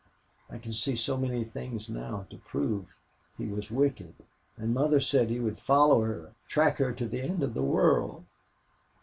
I 0.49 0.57
can 0.57 0.73
see 0.73 0.95
so 0.95 1.15
many 1.15 1.43
things 1.43 1.87
now 1.87 2.25
to 2.31 2.37
prove 2.39 2.87
he 3.37 3.45
was 3.49 3.69
wicked.... 3.69 4.15
And 4.57 4.73
mother 4.73 4.99
said 4.99 5.29
he 5.29 5.39
would 5.39 5.59
follow 5.59 6.01
her 6.01 6.33
track 6.47 6.77
her 6.77 6.91
to 6.91 7.07
the 7.07 7.21
end 7.21 7.43
of 7.43 7.53
the 7.53 7.61
world." 7.61 8.25